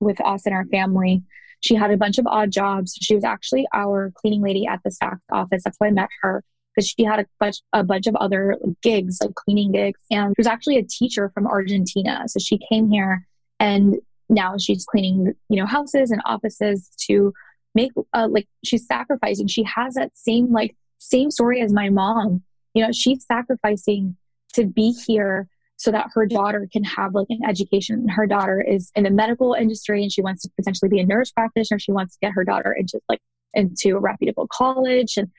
[0.00, 1.22] with us and our family,
[1.60, 2.96] she had a bunch of odd jobs.
[3.00, 5.62] She was actually our cleaning lady at the staff office.
[5.62, 6.42] That's why I met her
[6.74, 10.00] because she had a bunch, a bunch of other gigs, like cleaning gigs.
[10.10, 12.24] And she was actually a teacher from Argentina.
[12.26, 13.26] So she came here
[13.58, 13.96] and
[14.28, 17.32] now she's cleaning, you know, houses and offices to
[17.74, 19.48] make, uh, like, she's sacrificing.
[19.48, 22.42] She has that same, like, same story as my mom.
[22.74, 24.16] You know, she's sacrificing
[24.54, 28.06] to be here so that her daughter can have like an education.
[28.06, 31.32] Her daughter is in the medical industry and she wants to potentially be a nurse
[31.32, 31.78] practitioner.
[31.78, 33.20] She wants to get her daughter into like
[33.54, 35.30] into a reputable college and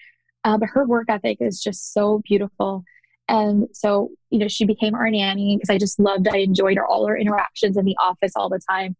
[0.43, 2.83] uh, but her work ethic is just so beautiful.
[3.27, 6.85] And so, you know, she became our nanny because I just loved, I enjoyed her,
[6.85, 8.95] all her interactions in the office all the time.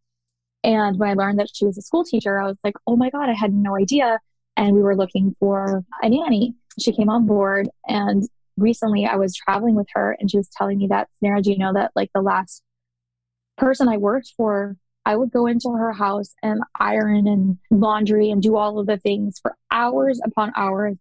[0.64, 3.10] And when I learned that she was a school teacher, I was like, oh my
[3.10, 4.20] God, I had no idea.
[4.56, 6.56] And we were looking for a nanny.
[6.80, 7.68] She came on board.
[7.88, 8.24] And
[8.58, 11.58] recently I was traveling with her and she was telling me that, Sarah, do you
[11.58, 12.62] know that like the last
[13.58, 18.42] person I worked for, I would go into her house and iron and laundry and
[18.42, 20.98] do all of the things for hours upon hours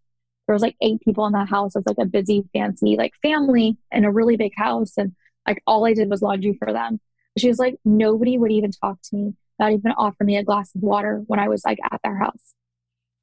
[0.51, 1.77] there was like eight people in that house.
[1.77, 4.95] It was like a busy, fancy like family in a really big house.
[4.97, 5.15] And
[5.47, 6.99] like all I did was laundry for them.
[7.39, 10.75] She was like, nobody would even talk to me, not even offer me a glass
[10.75, 12.57] of water when I was like at their house.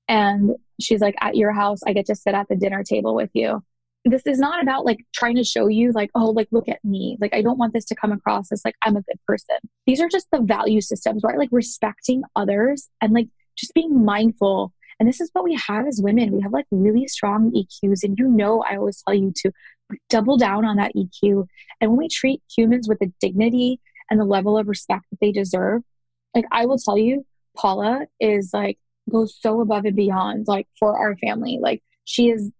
[0.08, 3.32] And she's like, at your house, I get to sit at the dinner table with
[3.34, 3.62] you.
[4.06, 7.18] This is not about like trying to show you, like, oh, like, look at me.
[7.20, 9.58] Like, I don't want this to come across as like I'm a good person.
[9.86, 11.38] These are just the value systems, right?
[11.38, 16.02] Like, respecting others and like just being mindful and this is what we have as
[16.02, 16.32] women.
[16.32, 18.04] We have like really strong EQs.
[18.04, 19.52] And you know, I always tell you to
[20.10, 21.48] double down on that EQ.
[21.80, 23.80] And when we treat humans with the dignity
[24.10, 25.84] and the level of respect that they deserve,
[26.34, 28.78] like I will tell you, Paula is like
[29.10, 31.60] goes so above and beyond like for our family.
[31.62, 32.52] Like she is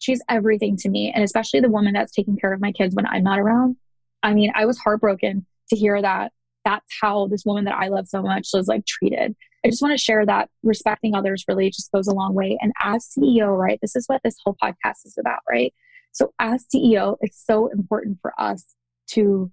[0.00, 1.12] she's everything to me.
[1.14, 3.76] And especially the woman that's taking care of my kids when I'm not around.
[4.22, 6.32] I mean, I was heartbroken to hear that
[6.64, 9.34] that's how this woman that I love so much was like treated.
[9.64, 12.58] I just want to share that respecting others really just goes a long way.
[12.60, 15.74] And as CEO, right, this is what this whole podcast is about, right?
[16.12, 18.74] So as CEO, it's so important for us
[19.12, 19.50] to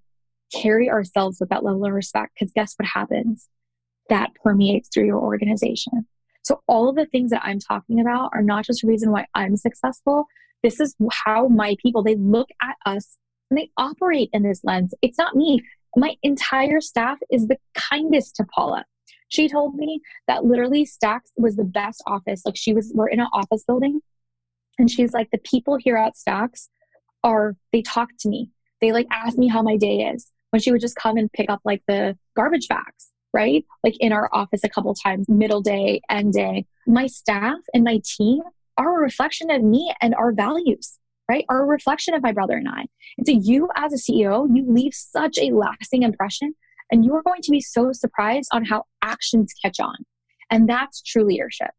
[0.53, 3.49] carry ourselves with that level of respect because guess what happens?
[4.09, 6.07] That permeates through your organization.
[6.43, 9.25] So all of the things that I'm talking about are not just a reason why
[9.35, 10.25] I'm successful.
[10.63, 13.17] This is how my people, they look at us
[13.51, 14.93] and they operate in this lens.
[15.01, 15.61] It's not me.
[15.97, 18.85] My entire staff is the kindest to Paula.
[19.29, 22.43] She told me that literally Stax was the best office.
[22.45, 24.01] Like she was, we're in an office building,
[24.77, 26.69] and she's like, the people here at Stax
[27.23, 28.49] are, they talk to me.
[28.79, 31.49] They like ask me how my day is when she would just come and pick
[31.49, 33.65] up like the garbage bags, right?
[33.83, 36.65] Like in our office a couple times, middle day, end day.
[36.85, 38.43] My staff and my team
[38.77, 41.45] are a reflection of me and our values, right?
[41.49, 42.85] Are a reflection of my brother and I.
[43.17, 46.53] And so you as a CEO, you leave such a lasting impression
[46.91, 49.95] and you are going to be so surprised on how actions catch on.
[50.49, 51.71] And that's true leadership.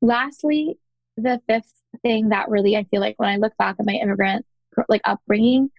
[0.00, 0.78] Lastly,
[1.16, 4.44] the fifth thing that really I feel like when I look back at my immigrant
[4.88, 5.70] like upbringing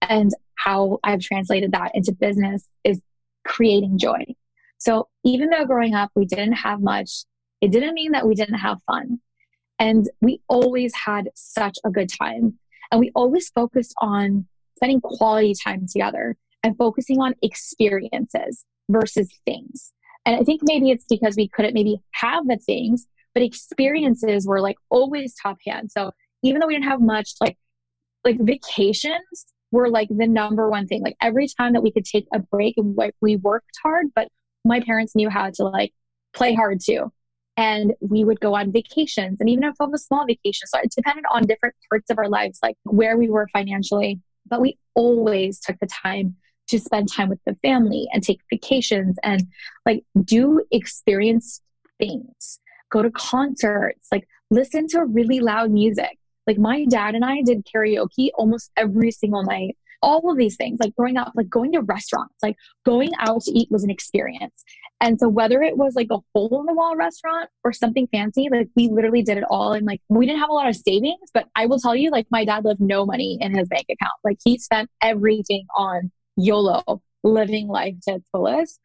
[0.00, 3.02] and how I've translated that into business is
[3.46, 4.24] creating joy.
[4.78, 7.24] So even though growing up we didn't have much,
[7.60, 9.20] it didn't mean that we didn't have fun.
[9.78, 12.58] And we always had such a good time.
[12.90, 16.36] And we always focused on spending quality time together
[16.74, 19.92] focusing on experiences versus things.
[20.24, 24.60] And I think maybe it's because we couldn't maybe have the things, but experiences were
[24.60, 25.92] like always top hand.
[25.92, 26.10] So
[26.42, 27.56] even though we didn't have much, like
[28.24, 31.02] like vacations were like the number one thing.
[31.02, 34.28] Like every time that we could take a break and we worked hard, but
[34.64, 35.92] my parents knew how to like
[36.34, 37.12] play hard too.
[37.56, 40.70] And we would go on vacations and even if it was small vacations.
[40.70, 44.20] So it depended on different parts of our lives, like where we were financially.
[44.48, 46.36] But we always took the time
[46.68, 49.46] to spend time with the family and take vacations and
[49.84, 51.60] like do experience
[51.98, 56.18] things, go to concerts, like listen to really loud music.
[56.46, 59.76] Like my dad and I did karaoke almost every single night.
[60.02, 63.50] All of these things, like growing up, like going to restaurants, like going out to
[63.50, 64.64] eat was an experience.
[65.00, 68.48] And so whether it was like a hole in the wall restaurant or something fancy,
[68.50, 69.72] like we literally did it all.
[69.72, 72.26] And like we didn't have a lot of savings, but I will tell you, like
[72.30, 74.12] my dad left no money in his bank account.
[74.22, 78.80] Like he spent everything on YOLO, living life to its fullest.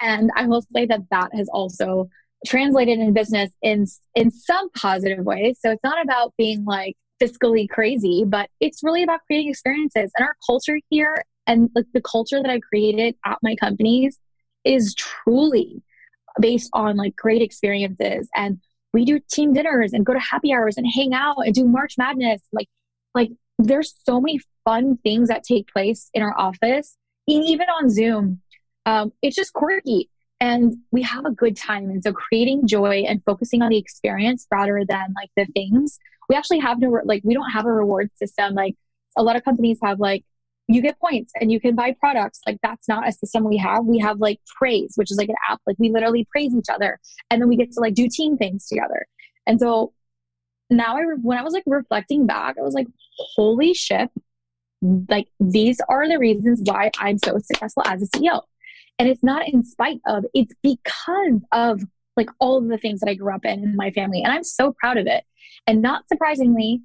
[0.00, 2.08] And I will say that that has also
[2.46, 5.58] translated in business in in some positive ways.
[5.60, 10.10] So it's not about being like fiscally crazy, but it's really about creating experiences.
[10.18, 14.18] And our culture here and like the culture that I've created at my companies
[14.64, 15.82] is truly
[16.40, 18.28] based on like great experiences.
[18.34, 18.60] And
[18.92, 21.94] we do team dinners and go to happy hours and hang out and do March
[21.98, 22.40] Madness.
[22.52, 22.68] Like,
[23.14, 26.96] like there's so many fun things that take place in our office,
[27.28, 28.40] and even on Zoom.
[28.86, 31.88] Um, it's just quirky and we have a good time.
[31.88, 35.98] And so creating joy and focusing on the experience rather than like the things.
[36.28, 38.54] We actually have no, like, we don't have a reward system.
[38.54, 38.74] Like
[39.16, 40.24] a lot of companies have like,
[40.68, 42.40] you get points and you can buy products.
[42.46, 43.84] Like that's not a system we have.
[43.84, 45.60] We have like praise, which is like an app.
[45.66, 48.66] Like we literally praise each other and then we get to like do team things
[48.66, 49.06] together.
[49.46, 49.92] And so
[50.76, 52.86] now I, when I was like reflecting back, I was like,
[53.18, 54.10] holy shit.
[54.82, 58.42] Like these are the reasons why I'm so successful as a CEO.
[58.98, 61.82] And it's not in spite of, it's because of
[62.16, 64.22] like all of the things that I grew up in in my family.
[64.22, 65.24] And I'm so proud of it.
[65.66, 66.82] And not surprisingly,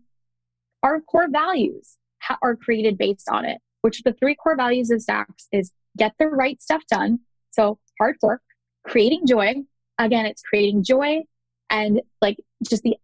[0.81, 4.99] our core values ha- are created based on it, which the three core values of
[4.99, 7.19] Stax is get the right stuff done.
[7.51, 8.41] So hard work,
[8.85, 9.55] creating joy.
[9.97, 11.23] Again, it's creating joy
[11.69, 12.95] and like just the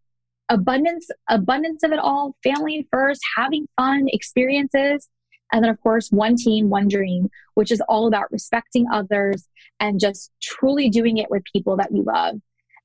[0.50, 5.10] abundance, abundance of it all, family first, having fun, experiences.
[5.52, 9.48] And then, of course, one team, one dream, which is all about respecting others
[9.80, 12.36] and just truly doing it with people that we love.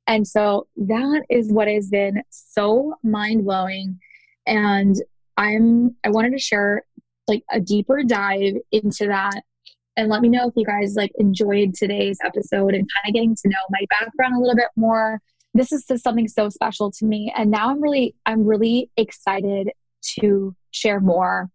[0.06, 3.98] And so that is what has been so mind blowing.
[4.46, 4.96] And
[5.36, 6.84] I'm, I wanted to share
[7.28, 9.42] like a deeper dive into that
[9.96, 13.36] and let me know if you guys like enjoyed today's episode and kind of getting
[13.36, 15.20] to know my background a little bit more
[15.54, 17.32] this is just something so special to me.
[17.36, 19.70] And now i'm really i'm really excited
[20.20, 21.50] to share more.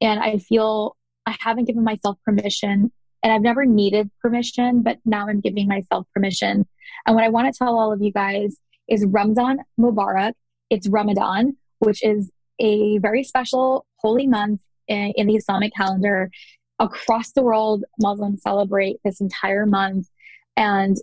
[0.00, 5.28] And i feel i haven't given myself permission and i've never needed permission but now
[5.28, 6.66] i'm giving myself permission.
[7.06, 8.56] And what i want to tell all of you guys
[8.88, 10.32] is ramzan mubarak
[10.68, 16.30] it's ramadan which is a very special holy month in, in the islamic calendar.
[16.78, 20.08] Across the world muslims celebrate this entire month.
[20.56, 20.96] And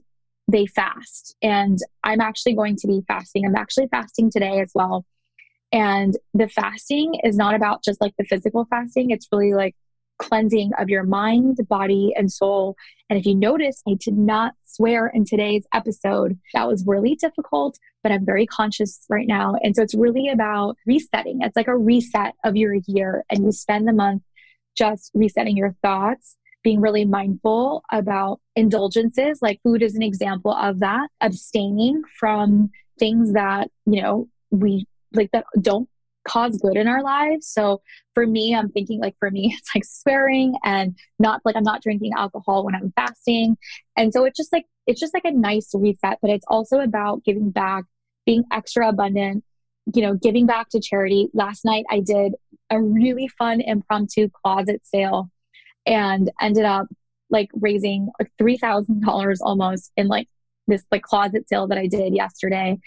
[0.47, 1.35] they fast.
[1.41, 3.45] And I'm actually going to be fasting.
[3.45, 5.05] I'm actually fasting today as well.
[5.71, 9.75] And the fasting is not about just like the physical fasting, it's really like
[10.17, 12.75] cleansing of your mind, body, and soul.
[13.09, 16.39] And if you notice, I did not swear in today's episode.
[16.53, 19.55] That was really difficult, but I'm very conscious right now.
[19.61, 21.39] And so it's really about resetting.
[21.41, 24.23] It's like a reset of your year, and you spend the month
[24.75, 26.37] just resetting your thoughts
[26.67, 33.31] being really mindful about indulgences, like food is an example of that, abstaining from things
[33.31, 35.87] that, you know, we like that don't
[36.27, 37.47] cause good in our lives.
[37.47, 37.81] So
[38.13, 41.81] for me, I'm thinking like for me, it's like swearing and not like I'm not
[41.81, 43.55] drinking alcohol when I'm fasting.
[43.95, 47.23] And so it's just like, it's just like a nice reset, but it's also about
[47.23, 47.85] giving back,
[48.25, 49.45] being extra abundant,
[49.95, 51.29] you know, giving back to charity.
[51.33, 52.33] Last night I did
[52.69, 55.31] a really fun impromptu closet sale
[55.87, 56.87] and ended up
[57.29, 60.27] like raising like $3,000 almost in like
[60.67, 62.77] this like closet sale that I did yesterday.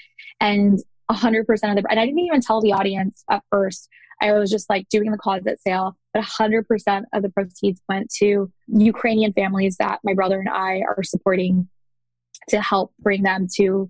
[0.40, 0.78] And
[1.10, 3.88] 100% of the, and I didn't even tell the audience at first.
[4.22, 8.52] I was just like doing the closet sale, but 100% of the proceeds went to
[8.68, 11.68] Ukrainian families that my brother and I are supporting
[12.50, 13.88] to help bring them to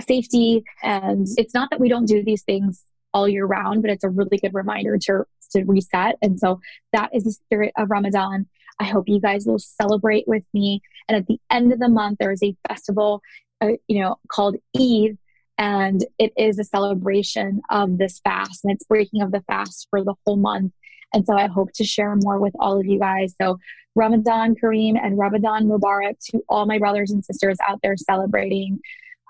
[0.00, 0.64] safety.
[0.82, 4.08] And it's not that we don't do these things all year round, but it's a
[4.08, 6.16] really good reminder to, to reset.
[6.22, 6.60] And so
[6.92, 8.46] that is the spirit of Ramadan.
[8.78, 10.80] I hope you guys will celebrate with me.
[11.08, 13.20] And at the end of the month, there is a festival,
[13.60, 15.18] uh, you know, called Eid.
[15.58, 20.02] And it is a celebration of this fast and it's breaking of the fast for
[20.02, 20.72] the whole month.
[21.12, 23.34] And so I hope to share more with all of you guys.
[23.40, 23.58] So
[23.94, 28.78] Ramadan Kareem and Ramadan Mubarak to all my brothers and sisters out there celebrating.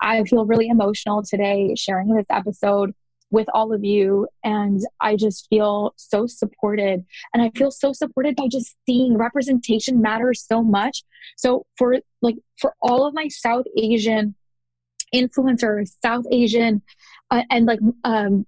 [0.01, 2.93] I feel really emotional today sharing this episode
[3.31, 4.27] with all of you.
[4.43, 7.05] And I just feel so supported.
[7.33, 11.03] And I feel so supported by just seeing representation matters so much.
[11.37, 14.35] So for like, for all of my South Asian
[15.13, 16.81] influencers, South Asian,
[17.31, 18.45] uh, and like, um,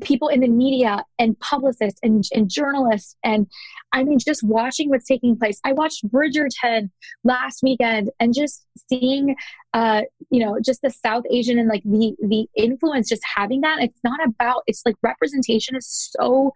[0.00, 3.48] people in the media and publicists and, and journalists and
[3.92, 6.90] i mean just watching what's taking place i watched bridgerton
[7.24, 9.34] last weekend and just seeing
[9.72, 13.80] uh you know just the south asian and like the the influence just having that
[13.80, 16.52] it's not about it's like representation is so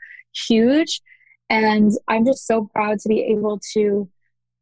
[0.48, 1.00] huge
[1.48, 4.08] and i'm just so proud to be able to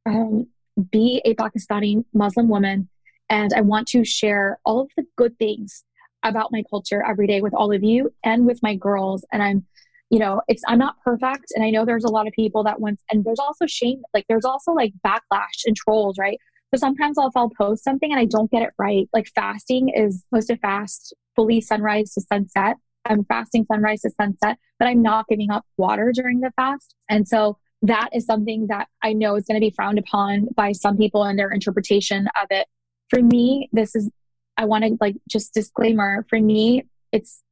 [0.05, 0.47] um,
[0.91, 2.89] be a pakistani muslim woman
[3.31, 5.85] and i want to share all of the good things
[6.23, 9.25] about my culture every day with all of you and with my girls.
[9.33, 9.67] And I'm,
[10.11, 11.47] you know, it's, I'm not perfect.
[11.55, 14.27] And I know there's a lot of people that once, and there's also shame, like
[14.29, 16.39] there's also like backlash and trolls, right?
[16.75, 19.09] So sometimes I'll, I'll post something and I don't get it right.
[19.12, 22.77] Like fasting is supposed to fast fully sunrise to sunset.
[23.05, 26.95] I'm fasting sunrise to sunset, but I'm not giving up water during the fast.
[27.09, 30.73] And so that is something that I know is going to be frowned upon by
[30.73, 32.68] some people and their interpretation of it.
[33.11, 34.11] For me, this is
[34.57, 37.43] I want to like just disclaimer for me, it's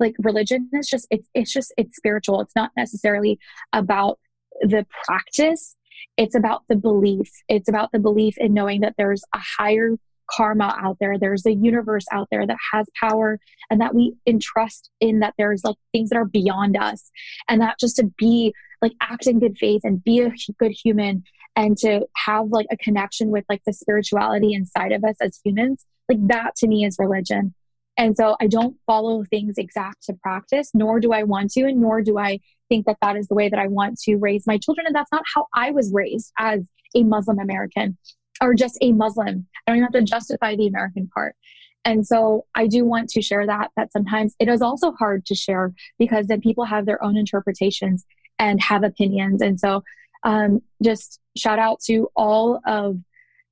[0.00, 2.40] like religion is just it's it's just it's spiritual.
[2.40, 3.38] It's not necessarily
[3.72, 4.18] about
[4.62, 5.76] the practice.
[6.16, 7.30] It's about the belief.
[7.48, 9.96] It's about the belief in knowing that there's a higher
[10.30, 11.18] karma out there.
[11.18, 13.38] There's a universe out there that has power
[13.70, 17.10] and that we entrust in that there's like things that are beyond us
[17.48, 21.22] and that just to be like act in good faith and be a good human
[21.54, 25.86] and to have like a connection with like the spirituality inside of us as humans
[26.08, 27.54] like that to me is religion.
[27.98, 31.80] And so I don't follow things exact to practice, nor do I want to, and
[31.80, 34.58] nor do I think that that is the way that I want to raise my
[34.58, 34.86] children.
[34.86, 37.96] And that's not how I was raised as a Muslim American
[38.42, 39.46] or just a Muslim.
[39.66, 41.36] I don't even have to justify the American part.
[41.84, 45.34] And so I do want to share that, that sometimes it is also hard to
[45.34, 48.04] share because then people have their own interpretations
[48.38, 49.40] and have opinions.
[49.40, 49.84] And so
[50.24, 52.98] um, just shout out to all of,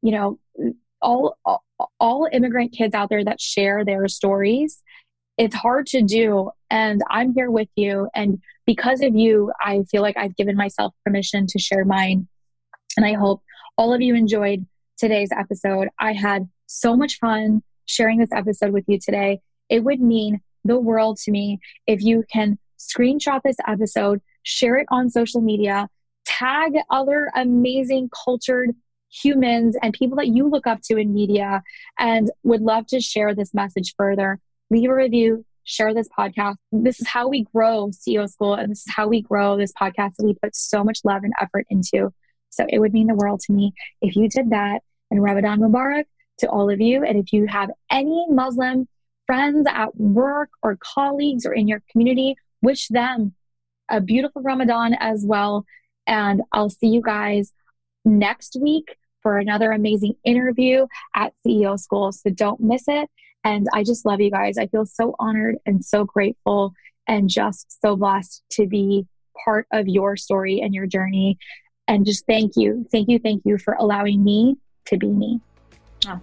[0.02, 0.38] you know,
[1.04, 1.64] all, all
[2.00, 4.82] all immigrant kids out there that share their stories.
[5.36, 6.50] It's hard to do.
[6.70, 8.08] And I'm here with you.
[8.14, 12.28] And because of you, I feel like I've given myself permission to share mine.
[12.96, 13.42] And I hope
[13.76, 15.88] all of you enjoyed today's episode.
[15.98, 19.40] I had so much fun sharing this episode with you today.
[19.68, 24.86] It would mean the world to me if you can screenshot this episode, share it
[24.90, 25.88] on social media,
[26.24, 28.70] tag other amazing cultured
[29.22, 31.62] humans and people that you look up to in media
[31.98, 34.40] and would love to share this message further.
[34.70, 36.56] Leave a review, share this podcast.
[36.72, 40.16] This is how we grow CEO School, and this is how we grow this podcast
[40.16, 42.12] that we put so much love and effort into.
[42.50, 44.80] So it would mean the world to me if you did that.
[45.10, 46.06] And Ramadan Mubarak
[46.38, 47.04] to all of you.
[47.04, 48.88] And if you have any Muslim
[49.26, 53.34] friends at work or colleagues or in your community, wish them
[53.88, 55.66] a beautiful Ramadan as well.
[56.06, 57.52] And I'll see you guys
[58.04, 62.12] next week for another amazing interview at CEO School.
[62.12, 63.10] So don't miss it.
[63.42, 64.56] And I just love you guys.
[64.56, 66.74] I feel so honored and so grateful
[67.08, 69.06] and just so blessed to be
[69.44, 71.38] part of your story and your journey.
[71.88, 74.56] And just thank you, thank you, thank you for allowing me
[74.86, 75.40] to be me.
[76.06, 76.20] Oh.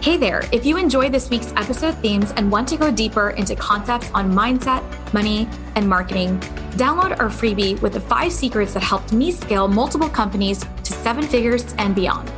[0.00, 3.56] Hey there, if you enjoy this week's episode themes and want to go deeper into
[3.56, 4.82] concepts on mindset,
[5.14, 6.40] money, and marketing,
[6.74, 11.24] download our freebie with the five secrets that helped me scale multiple companies to seven
[11.24, 12.30] figures and beyond.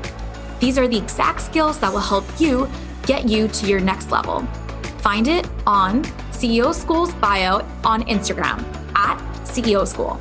[0.61, 2.68] These are the exact skills that will help you
[3.05, 4.41] get you to your next level.
[4.99, 8.62] Find it on CEO School's bio on Instagram
[8.95, 10.20] at CEO School.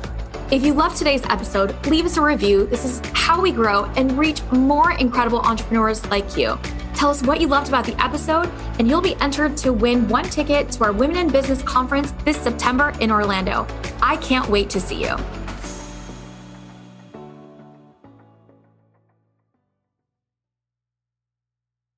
[0.50, 2.66] If you loved today's episode, leave us a review.
[2.66, 6.58] This is how we grow and reach more incredible entrepreneurs like you.
[6.96, 10.24] Tell us what you loved about the episode, and you'll be entered to win one
[10.24, 13.66] ticket to our Women in Business conference this September in Orlando.
[14.00, 15.14] I can't wait to see you.